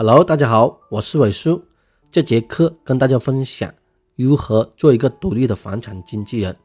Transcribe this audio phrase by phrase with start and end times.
[0.00, 1.60] Hello，大家好，我是伟叔。
[2.12, 3.74] 这节课跟大家分享
[4.14, 6.56] 如何做一个独立的房产经纪人。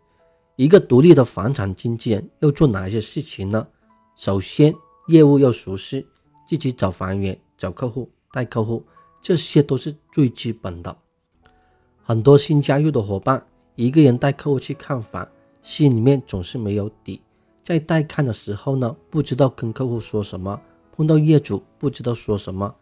[0.55, 3.67] 一个独立的房产经纪人要做哪些事情呢？
[4.15, 4.71] 首先，
[5.07, 6.05] 业务要熟悉，
[6.47, 8.85] 自己找房源、找客户、带客户，
[9.19, 10.95] 这些都是最基本的。
[12.03, 13.43] 很多新加入的伙伴，
[13.73, 15.27] 一个人带客户去看房，
[15.63, 17.19] 心里面总是没有底。
[17.63, 20.61] 在带看的时候呢，不知道跟客户说什么，
[20.95, 22.75] 碰到业主不知道说什么，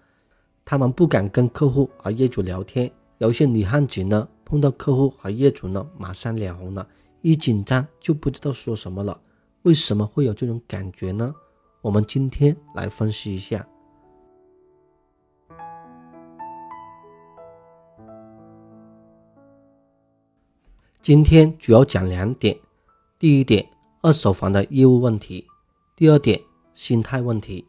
[0.71, 2.89] 他们不敢跟客户和业主聊天。
[3.17, 6.87] 有些女汉子呢，碰到客户和业主呢，马上脸红了，
[7.19, 9.19] 一紧张就不知道说什么了。
[9.63, 11.35] 为什么会有这种感觉呢？
[11.81, 13.67] 我们今天来分析一下。
[21.01, 22.57] 今天主要讲两点，
[23.19, 23.67] 第一点。
[24.01, 25.45] 二手房的业务问题，
[25.97, 26.39] 第二点
[26.73, 27.65] 心态问题。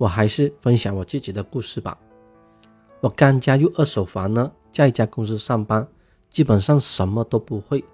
[0.00, 1.94] 我还是分享我自己的故事吧。
[3.02, 5.86] 我刚加入二手房呢，在一家公司上班，
[6.30, 7.84] 基本上什么都不会。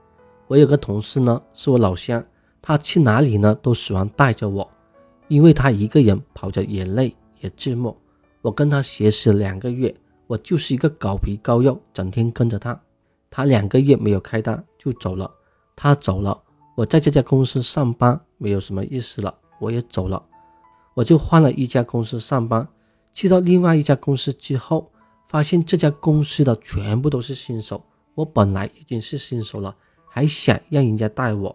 [0.46, 2.24] 我有个同事呢，是我老乡，
[2.62, 4.70] 他去哪里呢都喜欢带着我，
[5.26, 7.92] 因为他一个人跑着也累也寂寞。
[8.40, 9.92] 我跟他学习了两个月，
[10.28, 12.80] 我就是一个狗皮膏药，整天跟着他。
[13.28, 15.28] 他两个月没有开单就走了，
[15.74, 16.40] 他走了。
[16.76, 20.24] 我在这家公司上班没有什么意思了，我也走了，
[20.96, 22.66] 我就换了一家公司上班。
[23.12, 24.90] 去到另外一家公司之后，
[25.28, 27.84] 发现这家公司的全部都是新手。
[28.14, 29.76] 我本来已经是新手了，
[30.08, 31.54] 还想让人家带我。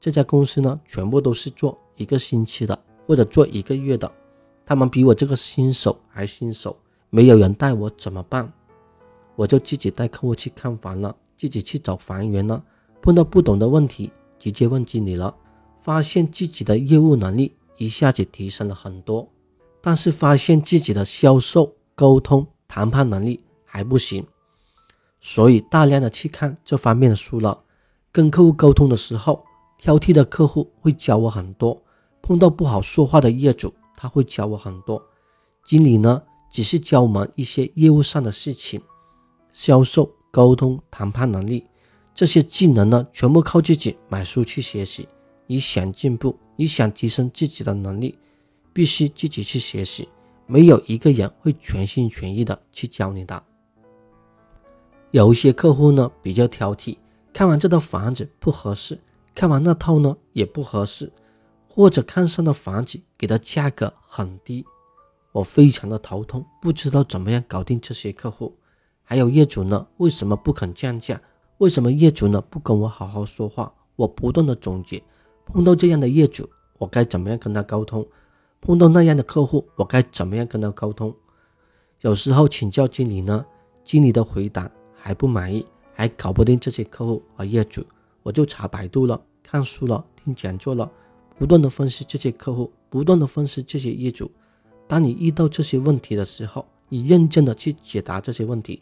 [0.00, 4.10] 这家公司呢，全部都是做一个星期的，或者做一个月的。
[4.66, 6.76] 他们比我这个新手还新手，
[7.10, 8.52] 没有人带我怎么办？
[9.36, 12.62] 我就自己带客户去看房了，自己去找房源了。
[13.00, 14.10] 碰到不懂的问题。
[14.38, 15.34] 直接问经理了，
[15.78, 19.26] 发现自己的业务能力一下子提升了很多，
[19.80, 24.22] 但是发现自己的销售、沟通、谈判能力还不行，
[25.18, 27.58] 所以大量的去看这方面的书了。
[28.12, 29.42] 跟客户沟通的时候，
[29.78, 31.82] 挑剔的客户会教我很多，
[32.20, 35.02] 碰到不好说话的业主，他会教我很多。
[35.64, 36.22] 经理呢，
[36.52, 38.78] 只是教我们一些业务上的事情，
[39.54, 41.66] 销售、沟通、谈判能力。
[42.14, 45.08] 这些技能呢，全部靠自己买书去学习。
[45.46, 48.18] 你想进步，你想提升自己的能力，
[48.70, 50.06] 必须自己去学习。
[50.46, 53.42] 没有一个人会全心全意的去教你的。
[55.10, 56.98] 有一些客户呢比较挑剔，
[57.32, 59.00] 看完这套房子不合适，
[59.34, 61.10] 看完那套呢也不合适，
[61.66, 64.62] 或者看上的房子给的价格很低，
[65.32, 68.54] 我非常的头痛，不知道怎么样搞定这些客户。
[69.02, 71.18] 还有业主呢，为什么不肯降价？
[71.56, 73.72] 为什么业主呢不跟我好好说话？
[73.96, 75.02] 我不断的总结，
[75.52, 78.06] 碰到这样的业主，我该怎么样跟他沟通？
[78.60, 81.12] 碰到那样的客户，我该怎么样跟他沟通？
[82.02, 83.44] 有时候请教经理呢，
[83.84, 87.84] 经理的回答还不满意，还搞不定这些客户和业主，
[88.22, 90.90] 我就查百度了，看书了，听讲座了，
[91.36, 94.30] 不断的分析这些客户，不断的分析这些业主。
[94.86, 98.80] 当你遇到这些问题的时候，你认真的去解答这些问题。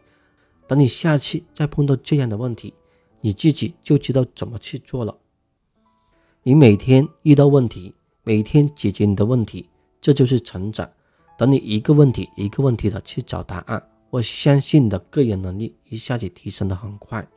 [0.66, 2.74] 等你下期再碰到这样的问题，
[3.22, 5.16] 你自己就知道怎么去做了。
[6.48, 9.68] 你每天遇到问题，每天解决你的问题，
[10.00, 10.90] 这就是成长。
[11.36, 17.28] 等你一个问题一个问题的去找答案，我相信你的个人能力一下子提升的很快。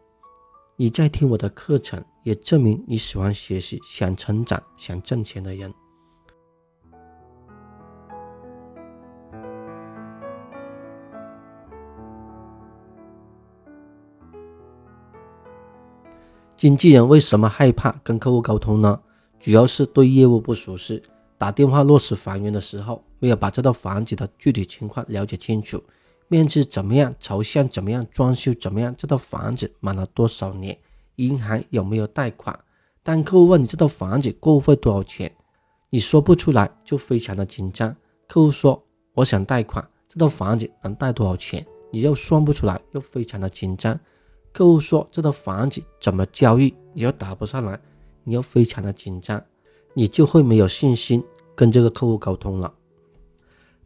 [0.77, 5.73] 你在听我的课程，也证明你喜欢学习、想成长、想挣钱的人。
[16.61, 19.01] 经纪人为什么害怕跟客户沟通呢？
[19.39, 21.01] 主要是对业务不熟悉，
[21.35, 25.83] 打电话落实房源的时候，没有把这套房子的具体情况了解清楚，
[26.27, 30.77] 面积怎么样，朝向怎么样，装修怎么样，这套房子买了多少年，
[31.15, 32.59] 银行有没有贷款？
[33.01, 35.35] 当客户问你这套房子过户费多少钱，
[35.89, 37.89] 你说不出来就非常的紧张。
[38.27, 38.79] 客户说
[39.15, 43.99] 我想贷款，这套房子能贷多少钱，你又算不出来，又非常的紧张。
[44.53, 47.79] 客户说这套房子怎么交易，你又答不上来，
[48.23, 49.41] 你又非常的紧张，
[49.93, 51.23] 你就会没有信心
[51.55, 52.73] 跟这个客户沟通了。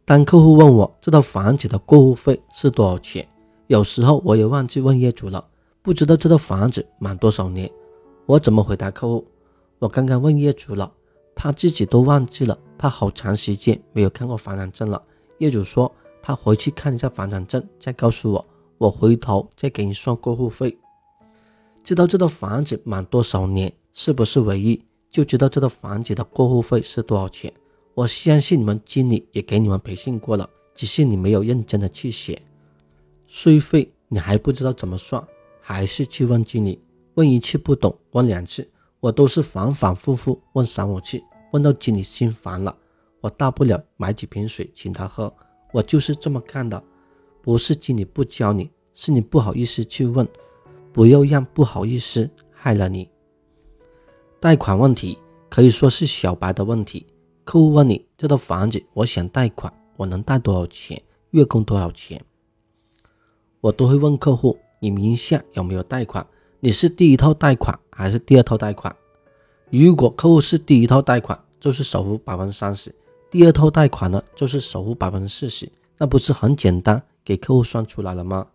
[0.04, 3.28] 当客户问我这套房子的过户费是多少钱，
[3.68, 5.46] 有时候我也忘记问业主了，
[5.82, 7.70] 不知道这套房子满多少年，
[8.26, 9.26] 我怎么回答客户？
[9.78, 10.92] 我刚刚问业主了，
[11.34, 15.00] 他自己都忘记了，他好长时间没有看过房产证了。
[15.38, 15.90] 业主说
[16.22, 18.44] 他回去看一下房产证，再告诉我。
[18.78, 20.76] 我回头再给你算过户费，
[21.82, 27.52] 知道这套房子满多少年，是不是唯一，就知道这套房子的过户费是多少钱。
[27.94, 32.42] 我相信你们经理也给你们培训过了，只是你没有认真的去写。
[33.26, 35.26] 税费你还不知道怎么算，
[35.60, 36.78] 还是去问经理？
[37.14, 38.68] 问一次不懂，问两次，
[39.00, 41.18] 我都是反反复复问三五次，
[41.52, 42.76] 问到经理心烦了。
[43.22, 45.32] 我大不了买几瓶水请他喝，
[45.72, 46.80] 我就是这么干的。
[47.46, 50.26] 不是经理不教你，是你不好意思去问。
[50.92, 53.08] 不要让不好意思害了你。
[54.40, 55.16] 贷款问题
[55.48, 57.06] 可以说是小白的问题。
[57.44, 61.00] 客户问你这套房子，我想贷款，我能贷多少钱？
[61.30, 62.20] 月供多少钱？
[63.60, 66.26] 我都会问客户，你名下有没有贷款？
[66.58, 68.92] 你是第一套贷款还是第二套贷款？
[69.70, 72.90] 如果客户是第一套贷款，就是首付百分之三十；
[73.30, 75.70] 第二套贷款呢，就是首付百分之四十。
[75.96, 78.46] 那不是很简单，给客户算出来了吗？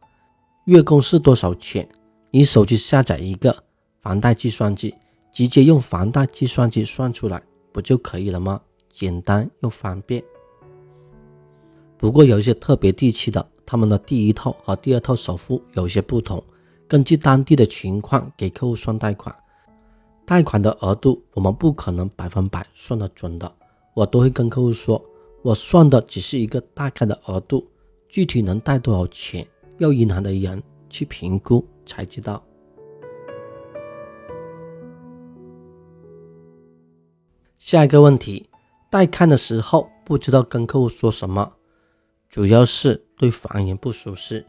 [0.64, 1.86] 月供是多少钱？
[2.32, 3.54] 你手机下载一个
[4.00, 4.96] 房贷计算机，
[5.34, 8.62] 直接用房贷计算机算出来不就可以了吗？
[8.94, 10.24] 简单又方便。
[11.98, 16.42] 不过有一些特别地区的，他们的第一套和第二套首付有些不同，
[16.88, 19.36] 根据当地的情况给客户算贷款。
[20.26, 23.52] 贷款的额度我们不可能百分百算得准的，
[23.94, 25.04] 我都会跟客户说，
[25.42, 27.68] 我算的只是一个大概的额度，
[28.12, 29.48] 具体能贷多少钱，
[29.80, 31.66] 要银行的人去评估。
[31.84, 32.42] 才知道。
[37.58, 38.48] 下一个问题，
[38.90, 41.54] 带看的时候不知道跟客户说什么，
[42.30, 44.46] 主要是对房源不熟悉。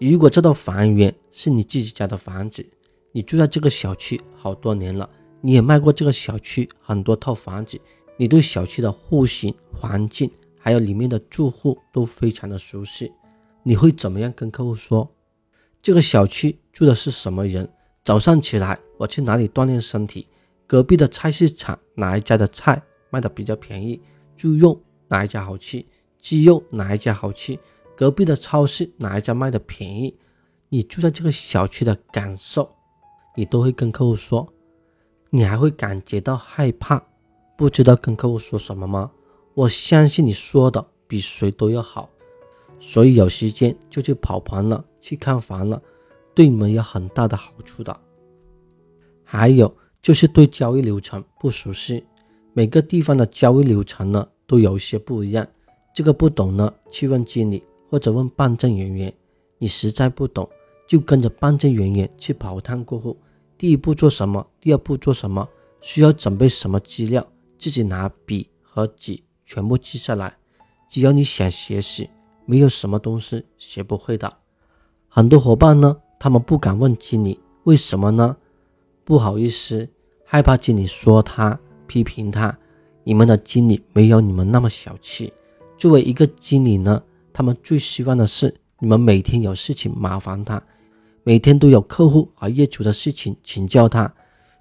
[0.00, 2.64] 如果这套房源是你自己家的房子，
[3.12, 5.08] 你住在这个小区好多年了，
[5.40, 7.80] 你也卖过这个小区很多套房子，
[8.16, 10.30] 你对小区的户型、环境
[10.66, 13.12] 还有里面的住户都非常的熟悉，
[13.62, 15.08] 你会怎么样跟客户说？
[15.80, 17.70] 这个小区住的是什么人？
[18.02, 20.26] 早上起来我去哪里锻炼身体？
[20.66, 24.02] 隔壁的菜市场哪一家的菜卖的比较便宜？
[24.36, 25.86] 猪肉哪一家好吃？
[26.18, 27.56] 鸡肉哪一家好吃？
[27.96, 30.18] 隔壁的超市哪一家卖的便宜？
[30.68, 32.68] 你住在这个小区的感受，
[33.36, 34.52] 你都会跟客户说。
[35.30, 37.00] 你还会感觉到害怕，
[37.56, 39.12] 不知道跟客户说什么吗？
[39.56, 42.10] 我相信你说的比谁都要好。
[42.78, 45.82] 所以有时间就去跑盘了，去看房了，
[46.34, 47.98] 对你们有很大的好处的。
[49.24, 52.04] 还有就是对交易流程不熟悉，
[52.52, 55.48] 每个地方的交易流程呢都有一些不一样，
[55.94, 59.10] 这个不懂呢去问经理或者问办证人员。
[59.56, 60.46] 你实在不懂，
[60.86, 63.16] 就跟着办证人员去跑趟过户。
[63.56, 64.46] 第一步做什么？
[64.60, 65.48] 第二步做什么？
[65.80, 67.26] 需要准备什么资料？
[67.58, 70.36] 自己拿笔和纸全部记下来。
[70.90, 72.10] 只要你想学习。
[72.48, 74.32] 没有什么东西学不会的。
[75.08, 78.36] 很多伙伴呢，他们不敢问经理，为什么呢？
[79.02, 79.88] 不好意思，
[80.24, 81.58] 害怕经理说他、
[81.88, 82.56] 批评他。
[83.02, 85.32] 你们的经理没有你们那么小气。
[85.76, 87.02] 作为一个经理呢，
[87.32, 90.62] 他们最希望的是你们每天有事情麻烦他，
[91.24, 94.14] 每天都有客户和业主的事情请教他。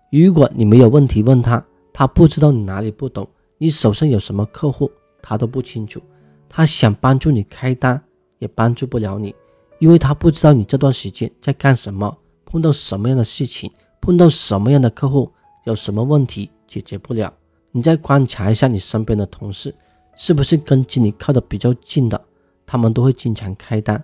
[0.10, 3.30] 如果你没有问题问他，他不知道你哪里不懂，
[3.66, 4.92] 你手上有什么客户，
[5.24, 6.00] 他都不清楚。
[6.48, 8.00] 他想帮助你开单，
[8.38, 9.34] 也帮助不了你，
[9.80, 12.16] 因为他不知道你这段时间在干什么，
[12.46, 15.32] 碰到什么样的事情，碰到什么样的客户，
[15.64, 17.34] 有什么问题解决不了。
[17.72, 19.74] 你再观察一下你身边的同事，
[20.16, 22.24] 是不是跟经理靠的比较近的，
[22.68, 24.00] 他们都会经常开单，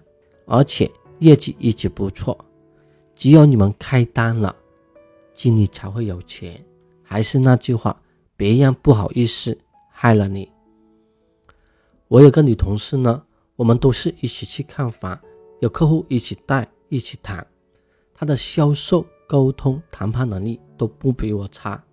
[0.48, 2.35] 而且业绩一直不错。
[3.16, 4.56] 只有你们开单了，
[5.35, 6.59] 经理才会有钱。
[7.04, 7.95] 还是那句话，
[8.42, 9.56] 别让不好意思
[9.92, 10.50] 害了你。
[12.07, 13.21] 我有个女同事呢，
[13.56, 15.16] 我们都是一起去看房，
[15.60, 17.45] 有客户一起带，一起谈。
[18.16, 21.83] 她的销售、沟通、谈判能力都不比我差。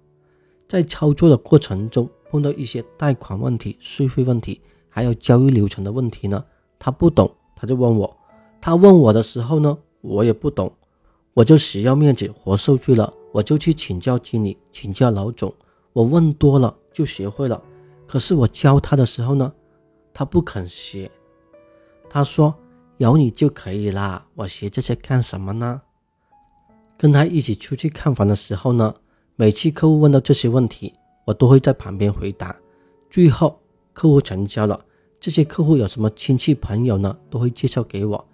[0.66, 6.42] 在操作的过程中，碰到一些贷款问题、税费问题，还有交易流程的问题呢，
[6.78, 8.16] 她不懂，她就问我。
[8.58, 10.72] 她问我的时候呢，我也不懂，
[11.34, 15.54] 我就死要面子活受罪了，我就去请教经理，请教老总。
[15.98, 17.60] 我问多了就学会了，
[18.06, 19.52] 可是我教他的时候呢？
[20.14, 21.10] 他不肯学，
[22.08, 22.54] 他说
[22.98, 25.82] 有你就可以啦，我学这些干什么呢？
[26.96, 28.94] 跟他一起出去看房的时候呢，
[29.34, 32.54] 每次客户问到这些问题，我都会在旁边回答。
[33.10, 33.60] 最后
[33.92, 34.80] 客户成交了，
[35.18, 38.24] 这些客户有什么亲戚朋友呢，都会介绍给我，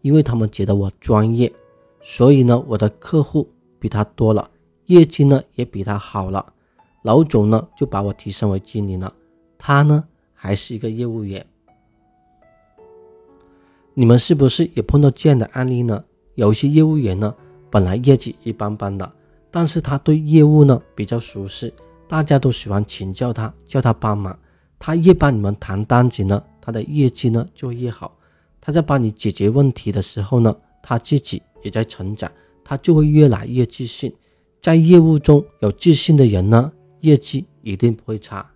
[0.00, 1.52] 因为他们觉得我专业，
[2.00, 3.48] 所以呢，我的客户
[3.78, 4.50] 比他多了，
[4.86, 6.52] 业绩呢也比他好了。
[7.02, 9.12] 老总呢就把我提升为经理了，
[9.58, 10.04] 他呢。
[10.34, 11.46] 还是一个业务员，
[13.94, 16.04] 你们是不是也碰到这样的案例呢？
[16.34, 17.32] 有一些业务员呢，
[17.70, 19.08] 本来业绩一般般的，
[19.52, 21.72] 但是他对业务呢比较熟悉，
[22.08, 24.36] 大家都喜欢请教他，叫他帮忙。
[24.80, 28.18] 他越帮你们谈单子呢，他的业绩呢就越好。
[28.60, 32.28] 他在帮你解决问题的时候呢，他自己也在成长，
[32.64, 34.12] 他就会越来越自信。
[34.60, 38.50] 在业务中有自信的人呢，业绩一定不会差。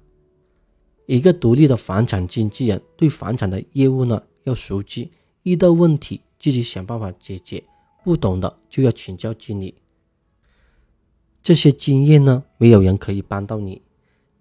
[1.07, 5.13] 一个独立的房产经纪人对房产的业务呢要熟悉，
[5.45, 7.63] 遇到问题自己想办法解决，
[8.03, 9.75] 不懂的就要请教经理。
[11.43, 13.83] 这些经验呢，没有人可以帮到你，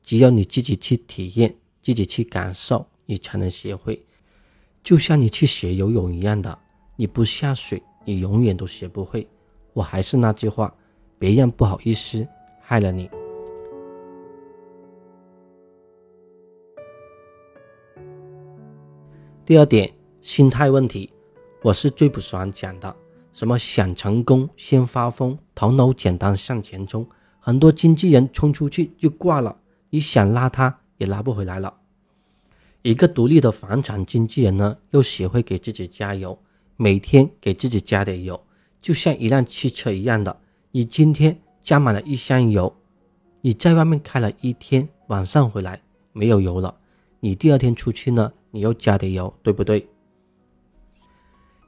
[0.01, 4.03] 只有你自己去体验，自己去感受，你才能学会。
[4.83, 6.57] 就像你去学游泳一样的，
[6.95, 9.27] 你不下水，你永远都学不会。
[9.73, 10.73] 我还是那句话，
[11.19, 12.27] 别让不好意思
[12.61, 13.07] 害了你。
[19.45, 21.07] 第二点，心态问题，
[21.61, 22.95] 我是最不喜欢讲的。
[23.31, 27.07] 什么想成功先发疯，头脑简单向前冲。
[27.39, 29.55] 很多经纪人冲出去就挂了，
[29.91, 31.71] 你想拉他也拉不回来了。
[32.81, 36.39] 一个独立的房产经纪人呢，要学会给自己加油，
[36.75, 38.43] 每天给自己加点油，
[38.81, 40.35] 就像一辆汽车一样的。
[40.71, 42.75] 你今天加满了一箱油，
[43.41, 45.79] 你在外面开了一天，晚上回来
[46.13, 46.75] 没有油了，
[47.19, 49.85] 你第二天出去呢，你又加点油，对不对？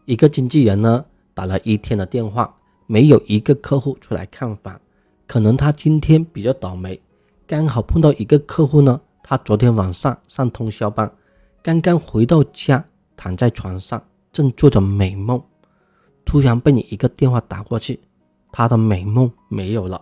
[0.05, 1.03] 一个经纪人呢？
[1.33, 4.79] 打了一天的电话，没有一个客户出来看房，
[5.27, 6.97] 可能他今天比较倒霉，
[7.45, 9.01] 刚好碰到一个客户呢。
[9.21, 11.11] 他昨天晚上上通宵班，
[11.61, 12.81] 刚刚回到家，
[13.17, 14.01] 躺在床上
[14.31, 15.43] 正做着美梦，
[16.23, 17.99] 突然被你一个电话打过去，
[18.49, 20.01] 他的美梦没有了，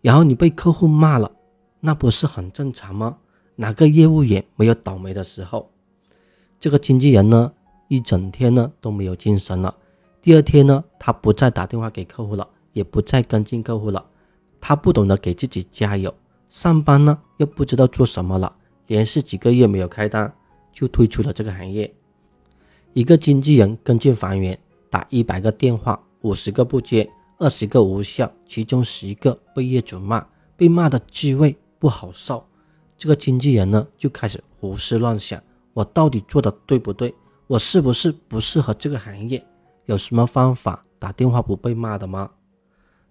[0.00, 1.28] 然后你被客户骂了，
[1.80, 3.18] 那不是很正常吗？
[3.56, 5.68] 哪个业务员没有倒霉的时候？
[6.64, 7.52] 这个经纪人呢，
[7.88, 9.76] 一整天呢都没有精神了。
[10.22, 14.02] 第二天呢，他不再打电话给客户了，也不再跟进客户了。
[14.62, 16.14] 他不懂得给自己加油，
[16.48, 18.56] 上班呢又不知道做什么了，
[18.86, 20.34] 连续几个月没有开单，
[20.72, 21.94] 就退出了这个行业。
[22.94, 27.06] 一个经纪人跟进房源，打一百个电话，五十个不接，
[27.36, 32.42] 二十个无效，其中十个被业主骂，被骂的滋味不好受。
[32.96, 35.38] 这个经纪人呢就开始胡思乱想：
[35.74, 37.14] 我到底做的对不对？
[37.46, 39.44] 我是不是不适合这个行业？
[39.84, 42.30] 有什么方法打电话不被骂的吗？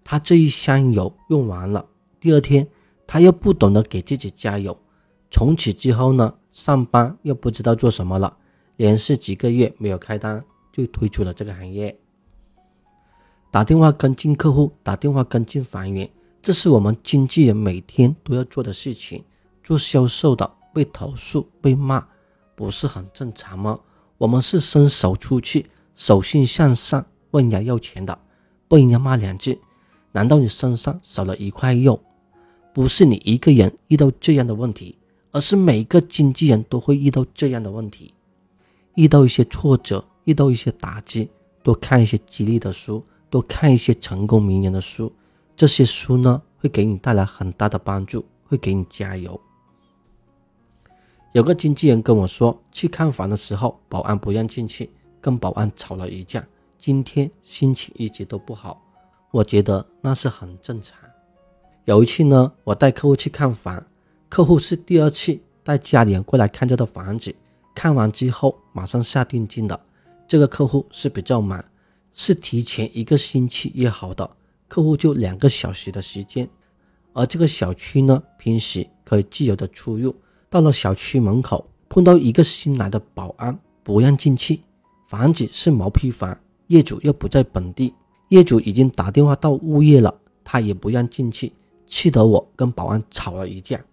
[0.02, 1.86] 他这一箱油用完了，
[2.18, 2.66] 第二天
[3.06, 4.76] 他又不懂得给自己加油，
[5.30, 8.36] 从此之后呢，上班又不知道做什么了，
[8.76, 11.96] 连续几个月没有开单，就退出了这个行业。
[13.50, 16.10] 打电话跟进客户，打电话跟进房源，
[16.42, 19.24] 这是我们经纪人每天都要做的事情。
[19.62, 22.06] 做销售的被投诉被骂，
[22.54, 23.78] 不是很正常吗？
[24.18, 25.66] 我们是伸手出去。
[25.96, 28.18] 手心向上问人家要钱的，
[28.66, 29.60] 被人家骂两句，
[30.10, 32.00] 难道你身上少了一块肉？
[32.72, 34.98] 不是你一个人遇到这样的问题，
[35.30, 38.12] 而是每个经纪人都会遇到这样的问题。
[38.96, 41.30] 遇到一些挫折，遇到一些打击，
[41.62, 45.12] 多看一些激励的书，多看一些成功名人的书，
[45.56, 49.40] 这些书呢会给你带来很大的帮助，会给你加油。
[51.34, 54.88] 有个经纪人跟我说，去看房的时候，保安不让进去。
[55.20, 56.46] 跟保安吵了一架，
[56.78, 58.80] 今天心情一直都不好。
[59.32, 60.96] 我觉得那是很正常。
[61.86, 63.84] 有一次呢，我带客户去看房，
[64.28, 67.34] 客户是第二次带家里人过来看这套房子，
[67.74, 69.80] 看完之后马上下定金的。
[70.28, 71.64] 这个客户是比较忙，
[72.12, 74.30] 是提前一个星期约好的，
[74.68, 76.48] 客户就两个小时的时间。
[77.12, 80.14] 而这个小区呢，平时可以自由的出入，
[80.54, 84.60] 到了小区门口碰到一个新来的保安，不让进去。
[85.08, 87.92] 房子是毛坯房，业主又不在本地，
[88.28, 91.52] 业主已经打电话到物业了，他也不让进去，
[91.88, 93.84] 气得我跟保安吵了一架，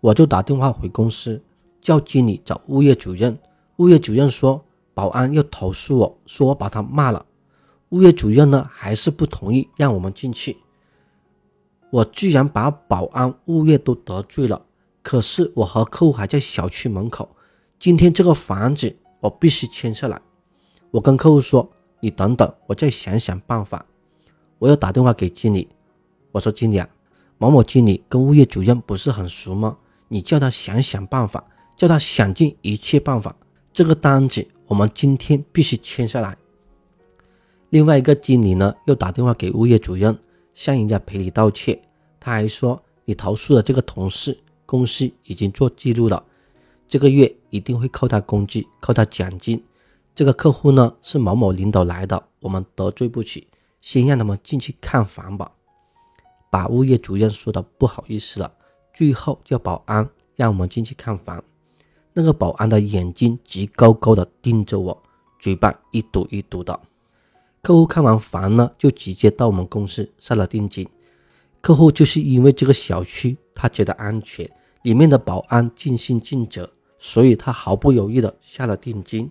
[0.00, 1.42] 我就打电话回公司
[1.80, 3.36] 叫经理找物业主任，
[3.78, 4.64] 物业主任说
[4.94, 7.26] 保安又投诉我说我把他骂了，
[7.88, 10.58] 物业主任呢还是不同意让我们进去，
[11.90, 14.64] 我居然把保安、物业都得罪了，
[15.08, 17.34] 可是我和客户还在小区门口，
[17.80, 20.20] 今天这个房子我必须签下来。
[20.90, 21.66] 我跟客户说
[22.00, 23.86] ：“你等等，我再想想办法。”
[24.60, 25.66] 我又打电话给经理，
[26.30, 26.86] 我说：“经理啊，
[27.38, 29.78] 某某经理跟物业主任不是很熟吗？
[30.08, 31.42] 你叫他想想办法，
[31.74, 33.34] 叫他想尽一切办法，
[33.72, 36.36] 这个单子我们今天必须签下来。”
[37.70, 40.18] 另外一个经理呢，又打电话给物业主任，
[40.54, 41.80] 向人家赔礼道歉。
[42.20, 44.38] 他还说：“你投诉的这个同事，
[44.68, 46.22] 公司已经做记录了，
[46.86, 49.64] 这个月一定会扣他工资，扣他奖金。”
[50.14, 53.48] 这个客户呢是某某领导来的，我们得罪不起，
[53.80, 55.50] 先让他们进去看房吧。
[56.50, 58.52] 把物业主任说的不好意思了，
[58.92, 60.06] 最后叫保安
[60.36, 61.42] 让我们进去看房。
[62.12, 65.02] 那个保安的眼睛直高高的盯着我，
[65.38, 66.78] 嘴巴一嘟一嘟的。
[67.62, 70.86] 客户看完房呢，就直接到我们公司下了定金。
[71.60, 74.48] 客户就是因为这个小区他觉得安全，
[74.88, 79.30] 里面的保安尽心尽责，所以他毫不犹豫的下了定金。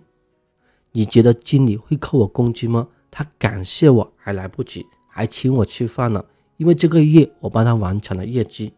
[0.92, 2.88] 你觉得经理会扣我工资吗？
[3.10, 6.24] 他感谢我还来不及，还请我吃饭了，
[6.58, 8.72] 因为这个月我帮他完成了业绩。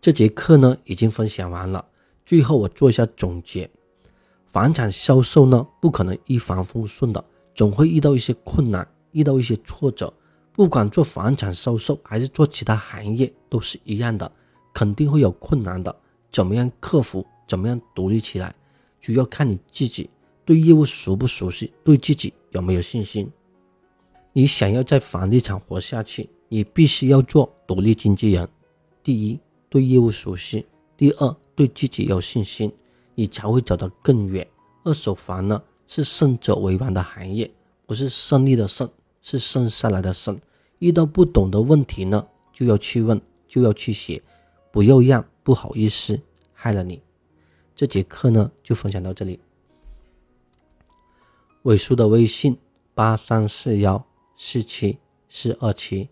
[0.00, 1.84] 这节课呢已经分享完了，
[2.24, 3.68] 最后我做一下总结。
[4.46, 7.22] 房产销售呢不可能一帆风顺的。
[7.54, 10.10] 总会遇到一些困难，遇到一些挫折。
[10.54, 14.32] 不管做房产销售还是做其他行业，都是一样的，
[14.72, 15.94] 肯定会有困难的。
[16.36, 17.26] 怎么样克服？
[17.48, 18.54] 怎么样独立起来？
[19.00, 20.10] 主要看你自己
[20.44, 23.26] 对业务熟不熟悉，对自己有没有信心。
[24.34, 28.46] 你想要在房地产活下去，你必须要做独立经纪人。
[29.02, 29.40] 第一，
[29.70, 30.62] 对业务熟悉；
[30.94, 32.70] 第二，对自己有信心，
[33.14, 34.46] 你才会走得更远。
[34.84, 35.62] 二手房呢？
[35.86, 37.50] 是胜者为王的行业，
[37.86, 38.86] 不是胜利的胜，
[39.22, 40.38] 是剩下来的剩。
[40.80, 44.22] 遇到不懂的问题呢，就要去问，就要去写，
[44.70, 46.20] 不要让不好意思
[46.52, 47.00] 害了你。
[47.72, 49.38] 这节课呢，就分享到这里。
[51.62, 52.58] 伟叔的微信
[52.94, 54.04] 八三四幺
[54.36, 54.98] 四七
[55.28, 56.08] 四二七，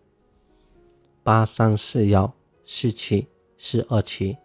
[1.25, 2.33] 八三四幺
[2.65, 3.27] 四七
[3.59, 4.37] 四二七。